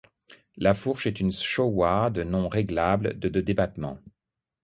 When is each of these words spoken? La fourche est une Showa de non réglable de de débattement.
La 0.57 0.73
fourche 0.73 1.05
est 1.05 1.19
une 1.19 1.31
Showa 1.31 2.09
de 2.09 2.23
non 2.23 2.49
réglable 2.49 3.19
de 3.19 3.29
de 3.29 3.39
débattement. 3.39 3.99